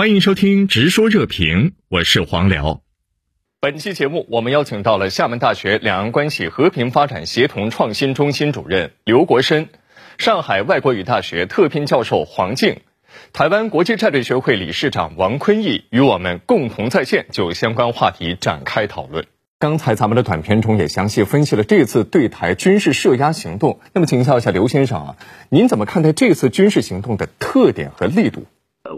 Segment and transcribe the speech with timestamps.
[0.00, 2.80] 欢迎收听《直说热评》，我是黄辽。
[3.60, 9.68] 本期节目，我们邀请到了厦门大学两岸关系和平发展协同创新中心主任刘国深，
[10.16, 12.80] 上海外国语大学特聘教授黄静，
[13.34, 19.26] 台湾国际战略学会理事长王坤义，与我们共同在线就相关话题展开讨论。
[19.58, 23.80] 刚才咱们的短片中也详细分析了这次对台军事涉压行动。
[23.92, 25.16] 那么，请教一下刘先生啊，
[25.50, 28.46] 您怎么看待这次军事行动的特点和力度？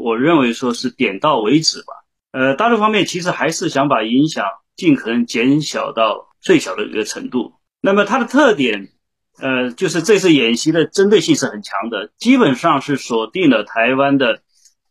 [0.00, 1.86] 我认为说是点到为止吧。
[2.30, 4.44] 呃，大陆方面其实还是想把影响
[4.76, 7.54] 尽可能减小到最小的一个程度。
[7.80, 8.88] 那么它的特点，
[9.38, 14.40] 呃，就是这次演习的针对性是很强的，基本上是锁定了台湾的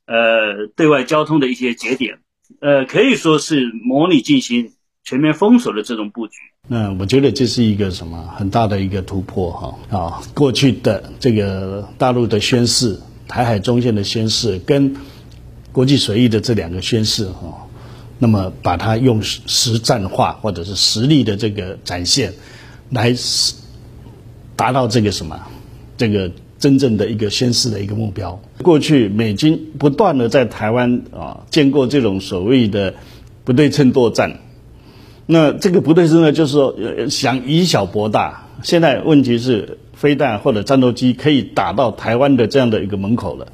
[0.05, 2.19] 呃对外交通的一些节点，
[2.59, 4.73] 呃，可以说是模拟进行。
[5.03, 10.21] 全面封锁的这种布局，那我觉得这是一个什么很大的一个突破哈啊！
[10.35, 12.99] 过去的这个大陆的宣誓、
[13.31, 14.97] 台海中线的宣誓跟
[15.71, 17.65] 国际水域的这两个宣誓哈，
[18.19, 22.33] 那么把它用实战化或者是实力的这个展现，
[22.89, 23.15] 来
[24.57, 25.39] 达到这个什么
[25.97, 28.41] 这个真正的一个宣誓的一个目标。
[28.61, 32.95] 过去美军不断的在台湾啊见过这种所谓的
[33.45, 34.41] 不对称作战。
[35.25, 36.75] 那这个不对称呢，就是说
[37.09, 38.49] 想以小博大。
[38.61, 43.53] 现在问题是飞弹或者战斗机可以打到台湾的这样的一个门口了，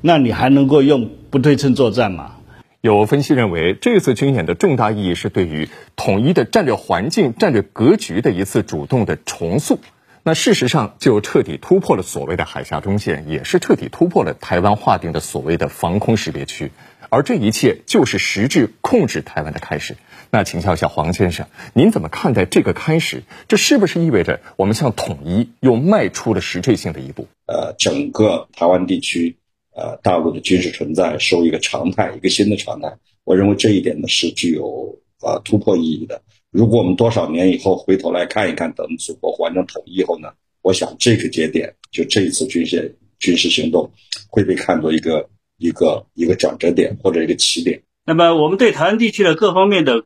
[0.00, 2.36] 那你还能够用不对称作战吗？
[2.80, 9.80] 有分析认为，这次军演的重大意义是对于统一的战略环境、战略格局的一次主动的重塑。
[10.22, 16.70] 那事实上，就彻底突破了所谓的海峡中线，也是彻底突破了台湾划定的所谓的防空识别区。
[17.10, 19.96] 而这一切就是实质控制台湾的开始。
[20.30, 23.24] 那请教一下黄先生，您怎么看待这个开始？
[23.48, 27.26] 这是不是意味着我们向统一又迈出了实质性的一步？
[27.46, 29.36] 呃，整个台湾地区，
[29.74, 32.96] 呃，大陆的军事存在受一个常态，一个新的常态。
[33.24, 36.22] 我认为这一点呢是具有呃突破意义的。
[36.52, 40.28] 如果我们多少年以后回头来看一看，等祖国完成统一以后呢，
[40.62, 43.90] 我想这个节点就这一次军事军事行动
[44.28, 45.28] 会被看作一个。
[45.60, 47.82] 一个一个转折点或者一个起点。
[48.06, 50.04] 那么，我们对台湾地区的各方面的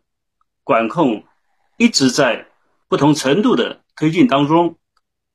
[0.64, 1.22] 管控
[1.78, 2.48] 一直在
[2.88, 4.76] 不同程度的推进当中，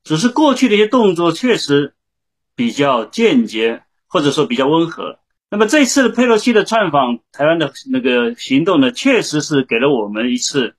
[0.04, 1.94] 只是过去的一些动作确实
[2.54, 5.18] 比较间接，或者说比较温和。
[5.50, 10.74] 那么这次佩洛西的窜访台湾的那个行动呢，确实是给了我们一次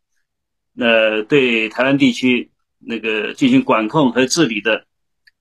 [0.78, 4.86] 呃对台湾地区那个进行管控和治理的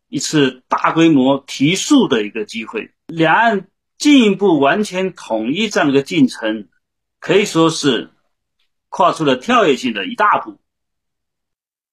[0.08, 2.90] 一次大规模提速的一个机会。
[3.06, 3.66] 两岸。
[4.00, 6.68] 进一步完全统一这样的一个进程，
[7.18, 8.08] 可以说是
[8.88, 10.56] 跨出了跳跃性的一大步。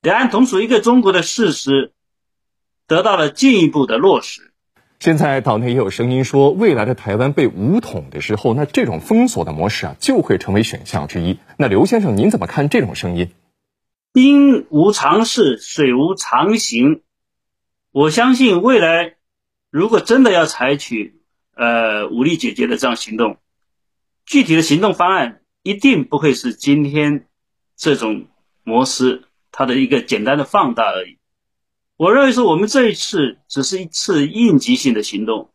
[0.02, 1.92] 两岸同属一个中国的事实
[2.88, 4.54] 得到了进一步的落实。
[5.02, 11.40] 现在岛内也有声音说，未来的台湾被武统的时候，那这种封锁的模式啊，就会成为选项之一。
[11.58, 13.34] 那刘先生，您怎么看这种声音？
[14.14, 17.02] 兵无常势，水无常形。
[17.92, 19.18] 我相信未来
[19.70, 21.16] 如果真的要采取。
[21.58, 23.40] 呃，武力解决的这样行动，
[24.28, 27.28] 具体的行动方案一定不会是今天
[27.76, 28.28] 这种
[28.64, 31.18] 模式它的一个简单的放大而已。
[31.96, 35.52] 我认为说，我们这一次只是一次应急性的行动，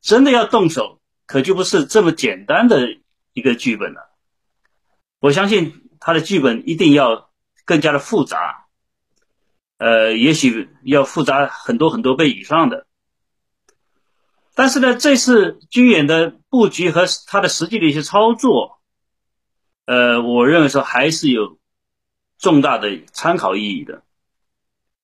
[0.00, 2.96] 真的要动手，可就不是这么简单的
[3.32, 4.12] 一个剧本了。
[5.18, 7.32] 我相信它的剧本一定要
[7.64, 8.66] 更加的复杂，
[9.78, 12.86] 呃，也许要复杂很多很多倍以上的。
[14.54, 18.80] 但是呢，这次军演的布局和它的实际的一些操作，
[19.86, 21.58] 呃，我认为说还是有
[22.38, 24.02] 重大的参考意义的。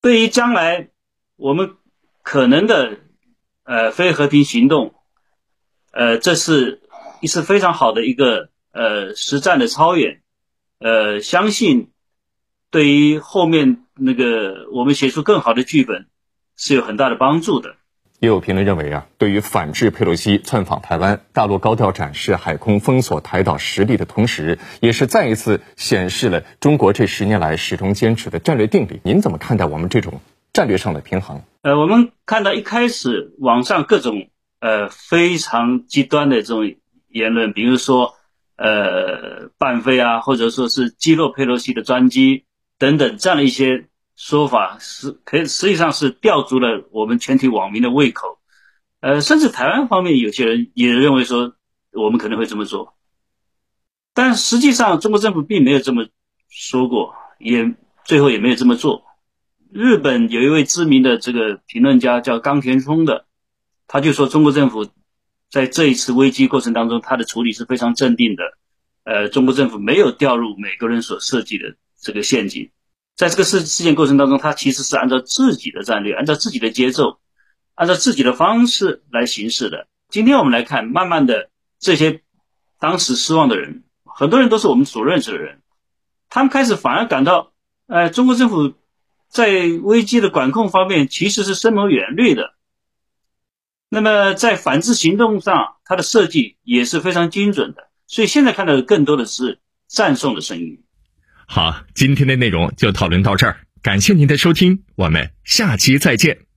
[0.03, 0.91] 对于将来
[1.37, 1.77] 我们
[2.23, 2.99] 可能的
[3.65, 4.95] 呃非和平行动，
[5.93, 6.83] 呃，这是
[7.23, 10.23] 一次非常好的一个呃实战的操演，
[10.79, 11.91] 呃，相信
[12.71, 16.07] 对于后面那个我们写出更好的剧本
[16.55, 17.78] 是有很大的帮助的。
[18.21, 29.01] 也有评论认为啊，对于反制佩洛西窜访台湾，大陆高调展示海空封锁台岛实力的同时，也是再一次显示了中国这十年来始终坚持的战略定力。
[29.05, 30.21] 您怎么看待我们这种
[30.53, 31.43] 战略上的平衡？
[31.63, 34.29] 呃，我们看到一开始网上各种
[34.61, 36.75] 呃非常极端的这种
[37.09, 38.15] 言论，比如说
[38.57, 42.45] 呃半飞啊，或者说是击落佩洛西的专机
[42.79, 43.85] 等等这样的一些。
[44.19, 48.41] 说法是可以，实际上是吊足了我们全体网民的胃口，
[48.99, 51.55] 呃，甚至台湾方面有些人也认为说
[51.93, 52.97] 我们可能会这么做，
[54.13, 56.09] 但实际上中国政府并没有这么
[56.49, 59.05] 说过，也最后也没有这么做。
[59.73, 63.25] 日本有一位知名的这个评论家叫冈田聪的，
[63.87, 64.89] 他就说中国政府
[65.49, 68.43] 在这一次危机过程当中，他的处理是非常镇定的。
[69.05, 72.71] 呃，中国政府没有掉入美国人所设计的这个陷阱，
[73.19, 77.19] 在这个事事件过程当中，他其实是按照自己的战略，按照自己的节奏，
[77.75, 79.89] 按照自己的方式来行事的。
[80.09, 81.51] 今天我们来看，慢慢的
[81.81, 82.23] 这些
[82.79, 85.63] 当时失望的人，很多人都是我们所认识的人，
[86.31, 87.53] 他们开始反而感到，
[87.89, 88.75] 呃，中国政府
[89.29, 92.55] 在危机的管控方面其实是深谋远虑的。
[93.89, 97.89] 那么在反制行动上，它的设计也是非常精准的。
[98.07, 100.85] 所以现在看到的更多的是赞颂的声音。
[101.51, 106.48] 好，今天的内容就讨论到这儿，感谢您的收听，我们下期再见。